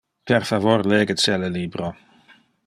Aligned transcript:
Per 0.29 0.39
favor 0.51 0.83
lege 0.93 1.13
celle 1.25 1.51
libro. 1.59 1.93